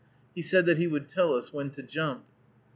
[0.33, 2.25] He said that he would tell us when to jump.